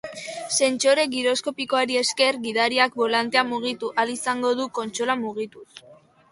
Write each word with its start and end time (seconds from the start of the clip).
Sentsore 0.53 1.03
giroskopikoari 1.11 1.99
esker 2.01 2.41
gidariak 2.47 2.97
bolantea 3.03 3.45
mugitu 3.53 3.95
ahal 3.95 4.17
izango 4.17 4.55
du 4.63 4.69
kontsola 4.81 5.21
mugituz. 5.25 5.67